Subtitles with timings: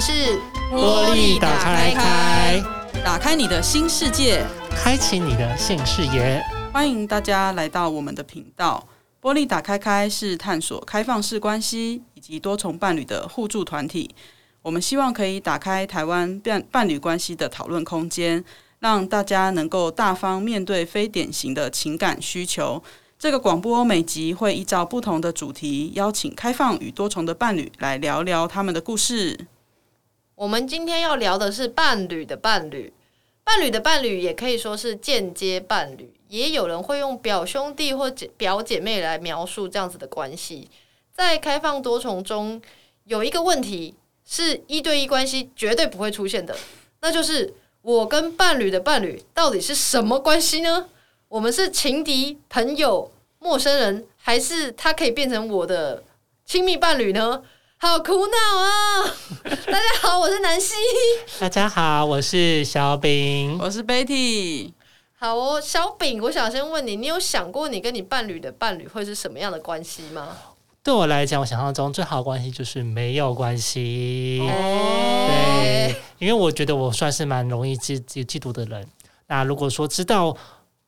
[0.00, 0.40] 们是
[0.72, 2.62] 玻璃打开开，
[3.04, 6.42] 打开你的新世界，开启你的新视野。
[6.72, 8.88] 欢迎大家来到我们的频道。
[9.20, 14.14] 玻璃打开开是探索开放式关系以及多重伴侣的互助团体。
[14.62, 18.42] 我们希望可以打开台湾伴伴侣关系的讨论空间，
[18.78, 22.82] 让大家能够大方面对非典型的情感需求。
[23.18, 29.38] 这个广播每集会依照不同的主题，邀请开放与多重的伴侣来聊聊他们的故事。
[30.40, 32.90] 我们今天要聊的是伴侣的伴侣，
[33.44, 40.70] 伴侣的伴侣也可以说是间接伴侣，也有人会用表兄弟或姐表姐妹来描述这样子的关系。
[41.12, 42.58] 在开放多重中，
[43.04, 46.56] 有一个问题是一对一关系绝对不会出现的，
[47.02, 50.88] 那就是我跟伴侣的伴侣到底是什么关系呢？
[51.28, 56.02] 我们是情敌、朋友、陌生人，还是他可以变成我的
[56.46, 57.42] 亲密伴侣呢？
[57.82, 59.16] 好苦恼啊！
[59.64, 60.74] 大家好，我是南希。
[61.40, 64.70] 大家好，我是小饼，我是 Betty。
[65.18, 70.28] 好哦，小饼，我想先问你，你有想过你跟你伴侣的伴侣会是什么样的关系吗？
[70.82, 74.40] 对我来讲，我想象中最好的关系就是没有关系。
[74.42, 78.86] 哦，对，因为我觉得我算是蛮容易嫉嫉嫉妒的人。
[79.28, 80.36] 那如果说知道。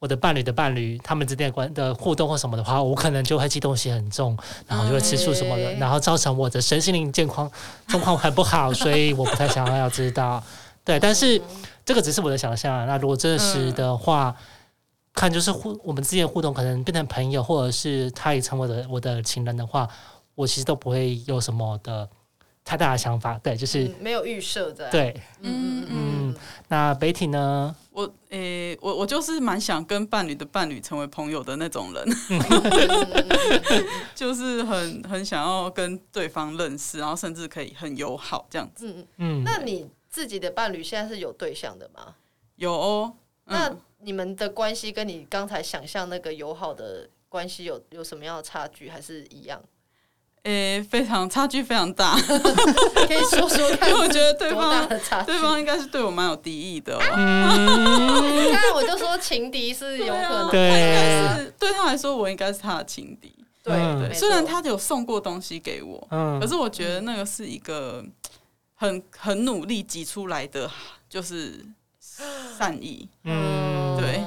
[0.03, 4.37] 我的伴侣的伴侣，他们之间的关的互动或什么的话，我可能就会激动性很重，
[4.67, 7.49] 然后就会吃醋什么的，然后造成我的身心灵健康
[7.87, 10.43] 状况很不好，所以我不太想要知道。
[10.83, 11.41] 对，但是
[11.85, 12.85] 这个只是我的想象。
[12.85, 14.35] 那如果真实的话，
[15.15, 19.89] 看就是互我们之间的互动，可能变成朋友，或者是他也成为了我的情人的话，
[20.35, 22.09] 我其实都不会有什么的
[22.65, 23.39] 太大的想法。
[23.39, 24.91] 对，就是、嗯、没有预设的。
[24.91, 26.35] 对，嗯嗯嗯。
[26.69, 27.75] 那 Betty 呢？
[27.91, 32.07] 我诶、欸，我我就是蛮想跟伴侣的伴侣成为朋友的那种人，
[34.15, 38.95] 就是很很想要跟对方认识，然后甚至可以很友好这样子。
[38.97, 39.45] 嗯嗯。
[39.45, 42.15] 那你自己的伴侣现在是有对象的吗？
[42.57, 43.15] 有哦。
[43.45, 49.61] 嗯、那你们的关系跟你刚才想象那个友好的关系有有什么样的差距，还是一样？
[50.45, 52.17] 诶、欸，非常差距非常大，
[53.07, 53.89] 可以说说看。
[53.89, 54.89] 因为我觉得对方
[55.25, 56.97] 对方应该是对我蛮有敌意的。
[56.97, 57.01] 哦。
[57.01, 60.51] 你看，我就说情敌是有可能的。
[60.51, 63.33] 对，是对他来说，我应该是他的情敌。
[63.63, 63.73] 对
[64.09, 68.05] 对，虽然他有送过东西给我，嗯，可是我觉得那个是一个
[68.75, 70.69] 很很努力挤出来的，
[71.09, 71.65] 就是
[72.59, 73.09] 善意。
[73.23, 74.25] 嗯，对，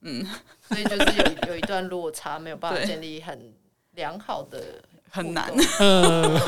[0.00, 0.26] 嗯，
[0.66, 3.52] 所以就是有有一段落差，没有办法建立很。
[3.96, 4.80] 良好的
[5.10, 5.52] 很难。
[5.80, 6.40] 嗯，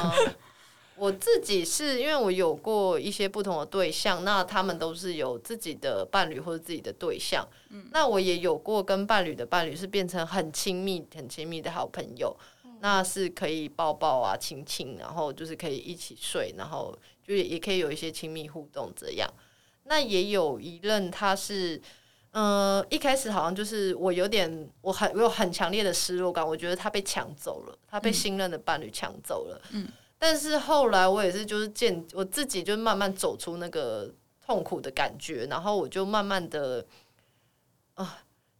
[0.94, 7.44] 我自己是因为我有过一些不同的对象，那他们都是有自己的伴侣或者自己的对象。
[7.70, 12.36] 嗯，那我也有过跟伴侣的伴侣是变成很亲密、很亲密的好朋友，
[12.80, 19.28] 那是可以抱抱啊、亲亲，然后就是可以一起睡，然后就也可以有一些亲密互动这样。
[19.84, 21.80] 那也有一任他是。
[22.32, 29.60] 嗯、呃，一开始好像就是我有点，我很我有很强烈的失落感，我觉得他被抢走了，他被新任的伴侣抢走了。
[29.72, 34.12] 嗯，但是后来我也是就是见我自己就慢慢走出那个
[34.44, 36.84] 痛苦的感觉，然后我就慢慢的
[37.94, 38.08] 啊，呃、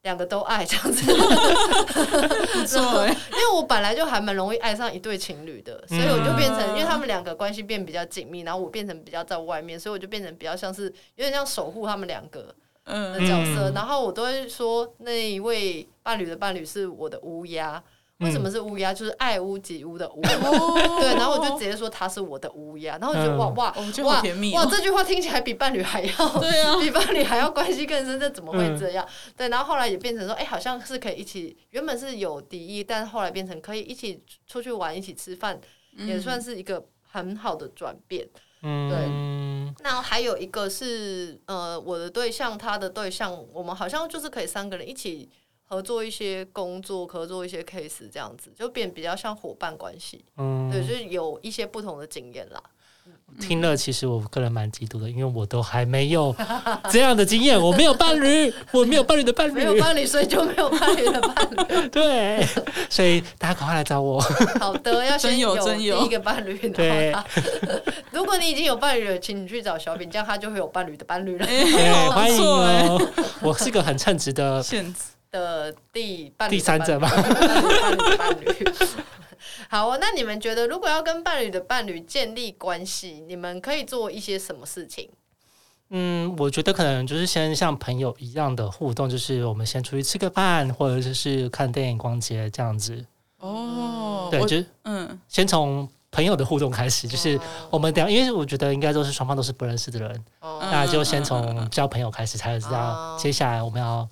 [0.03, 1.03] 两个都爱这样子。
[1.15, 10.85] 不错，因为我本来就还蛮容易爱上一对情侣的，所以我就变成，因为他们两个关系变比较紧密，然后我变成比较在外面，所以我就变成比较像是
[11.17, 12.55] 有点像守护他们两个。
[12.89, 17.83] 的角色，然后我都会说那一位伴侣的伴侣是我的乌鸦。
[18.19, 18.93] 为什么是乌鸦？
[18.93, 20.21] 就是爱屋及乌的乌。
[21.01, 22.99] 对，然后我就直接说他是我的乌鸦。
[22.99, 24.21] 然后我觉得哇哇哇
[24.55, 26.11] 哇，这句话听起来比伴侣还要
[26.41, 28.19] 对啊， 比伴侣还要关系更深。
[28.19, 29.07] 这怎么会这样？
[29.37, 31.57] 对，然后后来也变成说，哎，好像是可以一起。
[31.71, 35.57] 原本是有敌意，但后来变成可以一起出去玩，一起吃饭，
[35.97, 38.29] 也算是一个很好的转变。
[38.63, 39.75] 嗯，对。
[39.85, 45.29] 那还有一个是，呃，我的对象，他的对象，我们好像就是可以三个人一起
[45.65, 50.25] 合作一些工作，合作一些 case，这样子就变比较像伙伴关系。
[50.37, 52.63] 嗯，对，就是有一些不同的经验啦。
[53.41, 56.35] 听了，其实我个人蛮嫉妒的，因为我都还没有
[56.91, 61.89] 这样的经验，我没有伴侣， 我没有伴侣的伴侣，没有伴侣，所以就没有伴侣的伴侣。
[61.91, 62.45] 对，
[62.91, 64.21] 所以大家赶快来找我。
[64.59, 66.57] 好的，要先有第一个伴侣。
[66.71, 67.15] 对，
[68.11, 71.47] 如果你已经有伴侣了，请你去找小饼，这样他就会有伴侣的伴侣了。
[71.47, 73.01] 对，欢迎哦，
[73.41, 74.65] 我是个很称职的
[75.31, 77.09] 的第第三者吧。
[78.19, 78.47] 伴侣。
[79.71, 85.11] 好哦，那你们觉得，如果要跟伴侣的伴侣建立关系，你们可以做一些什么事情？
[85.91, 93.05] 嗯，我觉得可能就是先像朋友一样的互动，就是我们先出去吃个饭，或者就是看电影、逛街这样子。
[93.39, 97.39] 哦，对，就是嗯，先从朋友的互动开始，就是
[97.71, 104.09] 我们等，因为我觉得应该都是双方都是不认识的人，那就先从交朋友开始，才会知道接下来我们要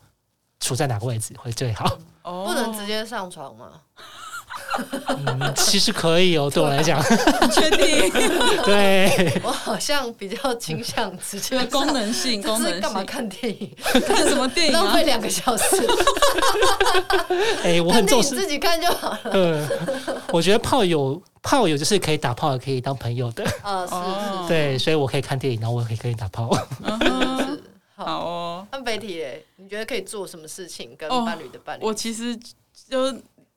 [0.61, 1.99] 处在哪个位置会最好。
[2.23, 3.71] 哦不能直接上床吗？
[5.09, 7.03] 嗯，其实可以哦，对我来讲，
[7.51, 8.11] 确定？
[8.65, 12.81] 对，我好像比较倾向直接功能性，功能性。
[12.81, 13.71] 干嘛看电影？
[14.07, 14.73] 看什么电影？
[14.73, 15.77] 浪费两个小时。
[17.63, 19.21] 哎，我很重视自己看就好了。
[19.33, 19.69] 嗯，
[20.33, 23.45] 我觉得炮友炮友就是可以打炮，也可以当朋友的。
[23.63, 26.51] 啊，是，对，所以我可以看电影，然后我也可以跟你打炮。
[26.83, 27.61] 嗯，
[27.97, 28.67] 好哦。
[28.73, 29.25] 那 Betty，
[29.57, 31.85] 你觉得可以做什么事情跟伴侣的伴侣？
[31.85, 32.37] 我其实
[32.89, 33.15] 就。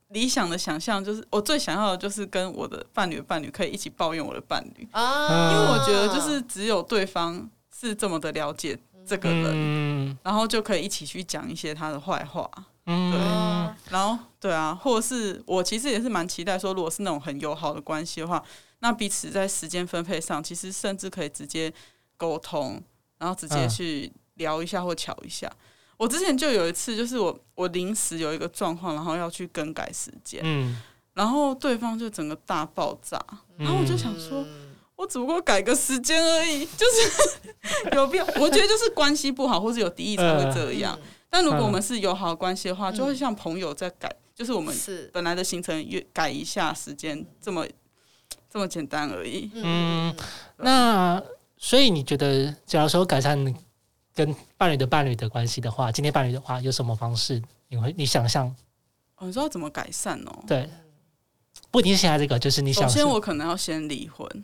[0.09, 12.49] 理想的想象就是，我最想要的就是跟我的伴侣的伴侣可以一起抱怨我的伴侣，啊，因为我觉得就是只有对方是这么的了解这个人，嗯、然后就可以一起去讲一些他的坏话，
[12.87, 18.43] 嗯、对，然后对啊，或者是我其实也是蛮期待说，如果是那种很友好的关系的话，
[18.79, 21.71] 那彼此在时间分配上，其实甚至可以直接
[22.17, 22.81] 沟通，
[23.19, 25.51] 然后直接去聊一下或巧一下。
[25.99, 30.81] 我之前就有一次，就是我我临时有一个状况，然后要去更改时间，嗯，
[31.13, 33.21] 然后对方就整个大爆炸，
[33.57, 34.45] 然后我就想说，
[34.95, 38.25] 我只不过改个时间而已，就是 有必要？
[38.39, 40.97] 我觉得就是关系不好或者有敌意才会这样，
[41.29, 44.73] 但如果我们是友好关系的话，就会像朋友在改，就是我们
[45.11, 47.67] 本来的行程越改一下时间，这么
[48.49, 49.51] 这么简单而已。
[49.53, 50.15] 嗯，
[50.55, 51.21] 那
[51.57, 53.53] 所以你觉得，假如说改善？
[54.19, 57.41] 跟伴侣的伴侣的关系的话，今天伴侣的话有什么方式？
[57.69, 58.53] 你会你想象？
[59.15, 60.43] 哦，你知道怎么改善哦？
[60.45, 60.69] 对，
[61.71, 62.83] 不一定是现在这个，就是你想。
[62.89, 64.27] 首先，我可能要先离婚。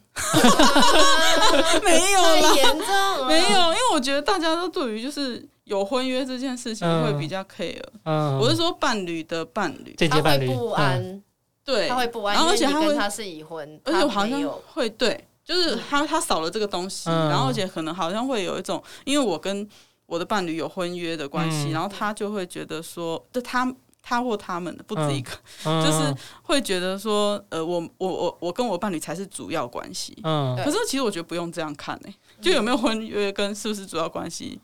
[1.84, 7.84] 没有啦，严重没有，因为我觉得大家都对于就是有婚约这件事情会比较 care。
[8.04, 11.22] 嗯，我是说伴侣的伴侣，间接伴侣不安，
[11.66, 14.42] 对，他会不安，而且他跟他是已婚，而且好像
[14.72, 15.28] 会对。
[15.46, 19.70] 就是他，他少了这个东西，嗯、然后而且可能好像会有一种，因为我跟
[20.08, 23.72] 我的伴侣有婚约的关系，嗯、然后他就会觉得说，就他
[24.02, 25.32] 他或他们不止一个，
[25.66, 30.18] 嗯、 就是会觉得说，呃，我我我我跟我伴侣才是主要关系。
[30.24, 34.60] 嗯，可是其实我觉得不用这样看呢、欸，就有没有婚约跟是不是主要关系，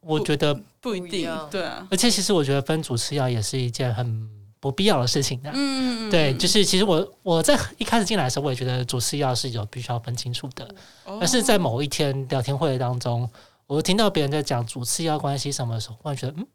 [0.00, 1.86] 我觉得不一定，对啊。
[1.92, 4.43] 而且其实我觉得分主次要也是一件很。
[4.64, 10.66] 不必要的事情的，嗯，对，就是其实我我在一开始进来的时候，我也觉得主次要是有必须要分清楚的，
[11.04, 13.28] 但、哦、是在某一天聊天会当中，
[13.66, 16.46] 我听到别人在讲主次要关系什么的时候，忽然觉得嗯，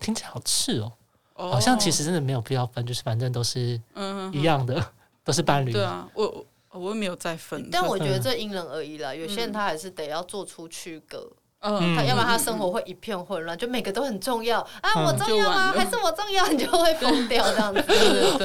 [0.00, 0.90] 听起来好刺哦，
[1.34, 1.50] 哦。
[1.50, 3.78] 好像其实真的没有必要分，就是反正都是
[4.32, 4.92] 一样的，嗯、哼哼
[5.22, 5.70] 都是伴侣。
[5.70, 11.30] 对啊，我我也没有再分，但我觉得这因人而异啦，有些人他还是得要做出区隔。
[11.60, 15.72] 嗯，他要不然他生活会一片混乱，就每个都很重要啊，我重要吗？
[15.72, 16.48] 还是我重要？
[16.48, 17.84] 你就会疯掉这样子。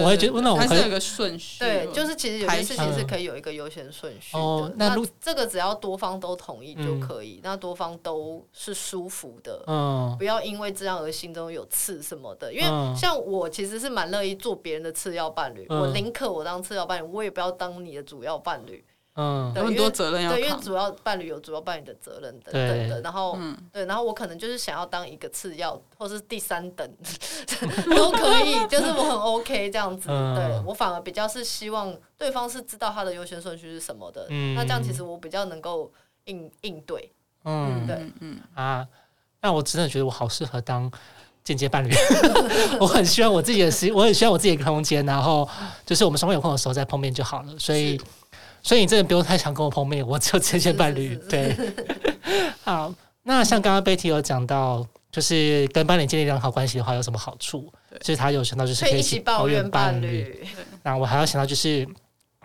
[0.01, 1.59] 我会觉得，那我还是有个顺序。
[1.59, 4.73] 对，就是其实有些事情是可以有一个优先顺序的。
[4.75, 9.63] 那这个只要多方都同意就可以，那多方都是舒服的。
[9.67, 12.53] 嗯，不要因为这样而心中有刺什么的。
[12.53, 12.65] 因为
[12.95, 18.83] 像我其实是蛮乐意做别人的次要伴侣，我宁可我当次要伴侣，我也不要当你的主要伴侣。
[19.17, 20.31] 嗯，有很多责任要。
[20.31, 23.37] 对，因为主要伴侣有主要伴侣的责任等等的，然后，
[23.71, 26.89] 对，然后我可能就是想要当一个次要，或是第三等
[27.95, 30.09] 都可以，就是我很 OK 这样子。
[30.09, 35.89] 对，我反而比较是希望对方是知道他的优先顺序是什么的，那这样其实我比较能够
[36.25, 37.09] 应应对。
[37.45, 38.85] 嗯，对，嗯啊，
[39.41, 40.91] 那我真的觉得我好适合当
[41.41, 41.93] 间接伴侣，
[42.81, 45.47] 我很希望我自己的时，我很希望我自己的空间，然后
[45.85, 47.97] 就是我们双方有空的时候再碰面就好了，所以。
[48.65, 51.15] 所以你真的不用太想跟我碰面，我只有这些伴侣。
[51.29, 51.55] 对，
[52.65, 52.91] 好，
[53.21, 57.71] 那像刚刚 Betty 有讲到，就是跟伴侣建立良好关系的话，有什么好处？
[57.91, 60.43] 对就是他有想到就是可以一起抱怨伴侣。
[60.81, 61.87] 那我还要想到就是，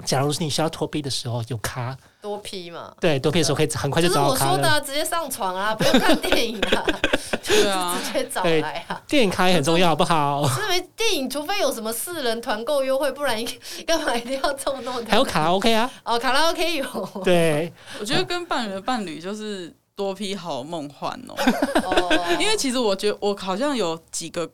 [0.04, 2.92] 假如是你需要脱皮的时候，有卡多 P 嘛？
[3.00, 4.52] 对，多 P 的时候可以很快就找到咖了。
[4.52, 6.84] 我说的、啊，直接上床啊， 不用看电影啊。
[7.42, 9.00] 对啊，直接找来啊！
[9.08, 10.42] 电影卡也很重要，好不好？
[10.62, 13.42] 因为电影，除非有什么四人团购优惠，不然
[13.86, 14.92] 干嘛一定要这么多？
[15.08, 15.90] 还有卡拉 OK 啊？
[16.04, 17.22] 哦，卡拉 OK 有。
[17.24, 21.34] 对，我觉得跟伴侣的伴侣就是多批好梦幻哦。
[21.84, 24.48] 哦，因为其实我觉得我好像有几个。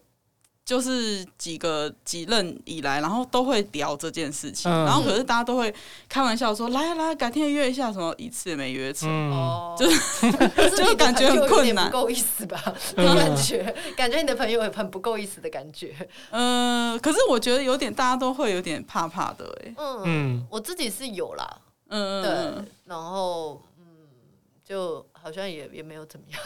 [0.67, 5.73] 就是几个几任以来，然后都会聊这件事情，嗯、然后可是大家都会
[6.09, 12.61] 开玩笑说：“来来，改天约一下。”什么一次也没约成，嗯、就是就感觉很困难，不够意思吧？
[12.97, 15.95] 嗯、感觉感觉你的朋友也很不够意思的感觉。
[16.31, 19.75] 嗯，可是我觉得有点，大家都会有点怕怕的哎。
[20.05, 21.59] 嗯，我自己是有啦。
[21.91, 23.63] 嗯，对，然后。
[24.69, 26.43] 就好像也也没有怎么样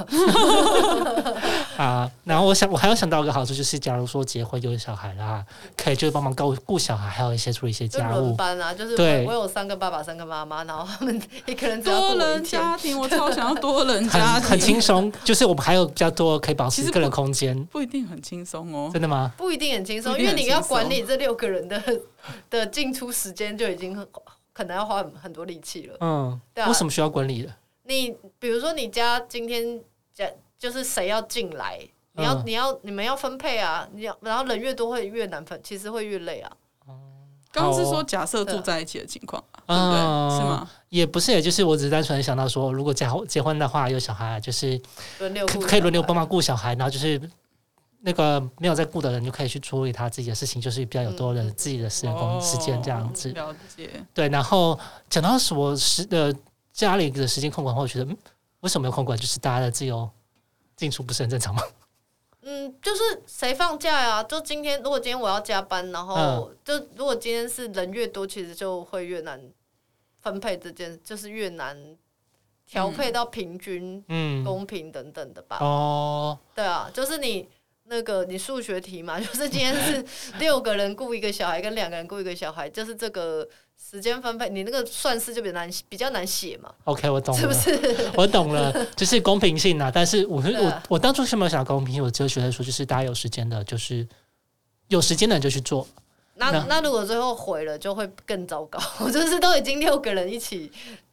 [1.79, 2.11] 啊。
[2.25, 5.43] 然后我想，我还要想到一个好处，就是假如说结婚有小孩啦，
[5.75, 8.21] 可以就是帮忙顾顾小孩，还有一些处理一些家务。
[8.21, 15.11] 轮班啊，就是对我有三个爸爸，三个妈妈，然后他们一个人只要多人家庭，我超想要多人家庭，很轻松。
[15.25, 18.91] 就是我们还有比较多可以保持个人空间，不一定很轻松哦。
[18.93, 19.33] 真的吗？
[19.39, 21.83] 不一定很轻松，因为你要管理这六个人的
[22.50, 23.97] 的进出时间，就已经
[24.53, 25.97] 可能要花很很多力气了。
[26.00, 26.69] 嗯，对啊。
[26.69, 27.50] 为什么需要管理的？
[27.91, 29.81] 你比如说，你家今天
[30.15, 30.25] 家
[30.57, 31.81] 就是谁要进来，
[32.13, 36.53] 你要你要你们要分配啊，你要然后人越多会越难分，其实会越累啊。
[37.53, 40.39] 刚刚是说假设住在一起的情况，对不对？
[40.39, 40.71] 是吗？
[40.89, 44.81] 也不是，也就是我只是单纯想到说，如果结结婚的话，有小孩，就是
[45.19, 47.21] 轮流可以轮流帮忙顾小孩，然后就是
[48.03, 53.33] 那个没有在顾的人就可以去处理他自己的事情，就是比较有多的自己的私人工时间这样子。
[53.33, 53.91] 了解。
[54.15, 54.79] 对，然后
[55.09, 56.33] 讲到什么时的。
[56.73, 58.17] 家里的时间空管，我觉得，嗯，
[58.61, 59.19] 为什么要空管？
[59.19, 60.09] 就是大家的自由
[60.77, 61.62] 进出不是很正常吗？
[62.43, 64.23] 嗯，就是谁放假呀？
[64.23, 69.39] 就今天，如果今天我要加班，然后、嗯、就如果今天是人越多，其实就会越难
[70.21, 71.77] 分配这件，就是越难
[72.67, 75.59] 调配到平均、嗯、公平等等的吧。
[75.61, 77.47] 哦，对啊，就是你
[77.91, 80.03] 那个你数学题嘛， 就是今天是
[80.41, 83.47] 六个人雇一个小孩，跟两个人雇一个小孩，就是这个。
[83.83, 86.71] 时间分配，你那个算式就比较难，比较难写嘛。
[86.85, 88.11] OK，我懂了，是不是？
[88.15, 89.91] 我懂了，就是公平性啊。
[89.93, 94.07] 但是我，我我我当初是没有想公平，我只有觉得说，就是大家有时间的，就是
[94.89, 95.89] 有时间的人就去做。
[96.35, 98.79] 那那，那如果最后毁了，就会更糟糕。
[99.11, 100.71] 就是都已经六个人一起。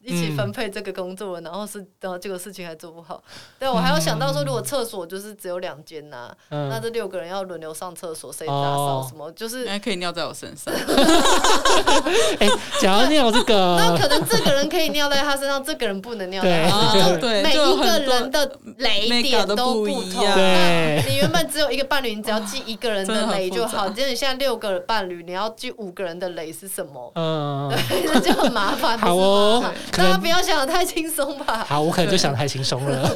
[0.08, 3.22] 一起分配这个工作，嗯、然后是，然后这个事情还做不好。
[3.60, 10.74] 对，我还有想到说，如果厕所就是只有两间呐，嗯、那这六个人要轮流上厕所，谁打扫什么，哦、就是还可以尿在我身上。
[12.40, 17.20] 哎、欸，讲到尿这个，那可能这个人可以尿在他身上，这个人不能尿在他身上。
[17.20, 20.26] 对，每一个人的雷点都不同。
[20.34, 23.88] 对，你原本只有一个伴侣，你只要记一个人的雷就好。
[23.88, 27.12] 今天你现在六个伴侣，你要记五个人的雷是什么？
[27.16, 28.98] 嗯，对， 那就很麻烦。
[28.98, 29.64] 好哦。
[29.94, 31.64] 大家不要想得太轻松吧。
[31.64, 33.10] 好，我可能就想得太轻松了。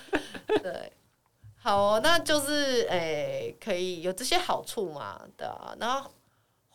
[0.62, 0.92] 对，
[1.56, 5.74] 好哦，那就是诶、欸，可以有这些好处嘛，对啊。
[5.78, 6.10] 然后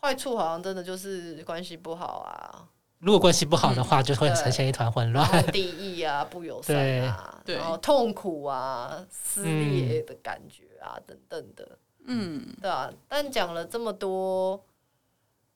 [0.00, 2.64] 坏处好像真的就是关系不好啊。
[3.00, 11.78] 如果关系不好的话，嗯、就会呈现一团混乱、 敌意啊、不友善啊，对然后痛苦啊、撕裂的感觉啊、嗯、等等的。
[12.06, 12.88] 嗯，对啊。
[13.08, 14.64] 但讲了这么多。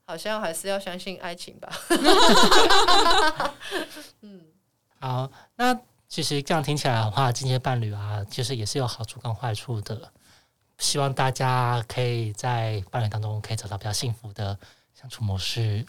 [0.06, 1.72] 好像还是要相信爱情吧。
[4.20, 4.42] 嗯，
[5.00, 5.74] 好，那
[6.06, 10.12] 其实这样听起来的话，这些伴侣啊，其实也是有好处跟坏处的。
[10.76, 14.58] 希望大家可以在伴侣当中可以找到比较幸福的
[14.92, 15.78] 相处模式。
[15.78, 15.86] 嗯，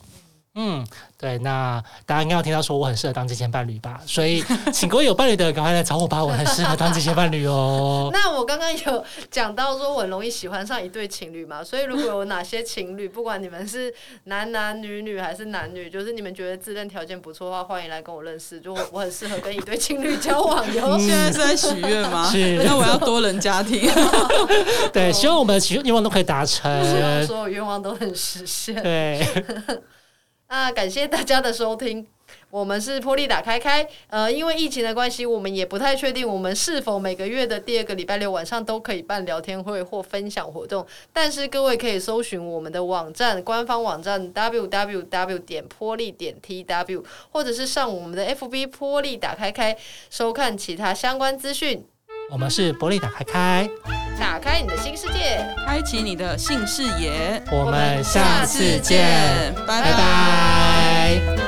[1.17, 3.99] 对，那大家应该要听到说我很适合当这些伴侣吧？
[4.05, 8.09] 所以，请各位有伴侣的赶快来找我吧，我很适合当这些伴侣哦。
[8.13, 13.93] 那我刚刚有讲到说我很容易喜欢上一对情侣嘛，所以如果有哪些情侣，不管你们是
[14.25, 20.91] 男男女女还是男女，就是你们觉得自认条件不错的话，欢迎来跟我认识，就我很适合跟一对情侣交往哟。
[20.91, 22.27] 嗯、现在是在许愿吗？
[22.31, 23.89] 是， 那我要多人家庭。
[24.93, 28.81] 对，希望我们的许愿望都可以达成，希望所有愿望都很实现。
[28.81, 29.25] 对。
[30.47, 32.05] 那感谢大家的收听，
[32.49, 33.85] 我们是波莉打开开。
[34.07, 40.85] 呃，因为疫情的关系，我们也不太确定我们是否每个月的第二个礼拜六晚上都可以办聊天会或分享活动。
[41.11, 49.75] 但是各位可以搜寻我们的网站，官方网站 www 点波莉点 tw，或者是上我们的 FB 波莉打开开，
[50.09, 51.85] 收看其他相关资讯。
[52.29, 53.69] 我们是玻璃打开开，
[54.19, 57.41] 打开你的新世界，开启你的性视野。
[57.51, 61.44] 我们下次见，拜拜。